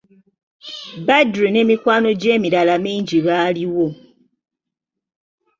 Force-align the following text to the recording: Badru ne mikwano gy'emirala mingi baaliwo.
Badru 1.07 1.47
ne 1.51 1.61
mikwano 1.69 2.09
gy'emirala 2.21 2.75
mingi 2.83 3.17
baaliwo. 3.25 3.87